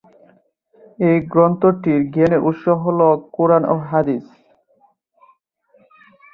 এই 0.99 1.17
গ্রন্থটির 1.31 2.01
জ্ঞানের 2.13 2.41
উৎস 2.49 2.63
হল 2.83 2.99
কুরআন 3.35 3.63
ও 3.73 3.75
হাদিস। 3.89 4.25